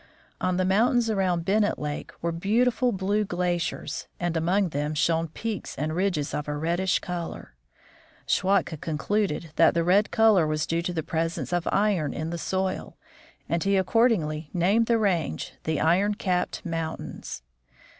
On 0.41 0.57
the 0.57 0.65
moun 0.65 0.95
tains 0.97 1.13
around 1.13 1.45
Bennett 1.45 1.77
lake 1.77 2.11
were 2.23 2.31
beautiful 2.31 2.91
blue 2.91 3.23
glaciers, 3.23 4.07
Crossing 4.17 4.17
the 4.17 4.17
Coast 4.17 4.21
Range. 4.21 4.25
and 4.25 4.37
among 4.65 4.69
them 4.69 4.93
shone 4.95 5.27
peaks 5.27 5.75
and 5.77 5.95
ridges 5.95 6.33
of 6.33 6.47
a 6.47 6.57
reddish 6.57 6.97
color. 6.97 7.53
Schwatka 8.25 8.77
concluded 8.77 9.51
that 9.57 9.75
the 9.75 9.83
red 9.83 10.09
color 10.09 10.47
was 10.47 10.65
due 10.65 10.81
to 10.81 10.91
the 10.93 11.03
presence 11.03 11.53
of 11.53 11.67
iron 11.71 12.15
in 12.15 12.31
the 12.31 12.39
soil, 12.39 12.97
and 13.47 13.63
he 13.63 13.77
accordingly 13.77 14.49
named 14.55 14.87
the 14.87 14.97
range 14.97 15.53
the 15.65 15.79
Iron 15.79 16.15
capped 16.15 16.65
mountains. 16.65 17.43